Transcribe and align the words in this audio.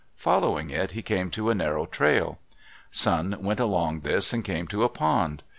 Following 0.15 0.71
it, 0.71 0.93
he 0.93 1.03
came 1.03 1.29
to 1.29 1.51
a 1.51 1.53
narrow 1.53 1.85
trail. 1.85 2.39
Sun 2.89 3.37
went 3.39 3.59
along 3.59 3.99
this 3.99 4.33
and 4.33 4.43
came 4.43 4.65
to 4.65 4.83
a 4.83 4.89
pond. 4.89 5.43